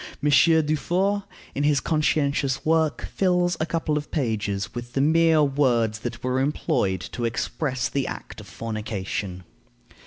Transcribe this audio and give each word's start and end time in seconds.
Monsieur 0.19 0.63
Dufour, 0.63 1.25
in 1.53 1.61
his 1.61 1.79
conscientious 1.79 2.65
work, 2.65 3.07
fills 3.13 3.55
a 3.59 3.67
couple 3.67 3.99
of 3.99 4.09
pages 4.09 4.73
with 4.73 4.93
the 4.93 4.99
mere 4.99 5.43
words 5.43 5.99
that 5.99 6.23
were 6.23 6.39
employed 6.39 7.01
to 7.01 7.23
express 7.23 7.87
the 7.87 8.07
act 8.07 8.41
of 8.41 8.47
fornication. 8.47 9.43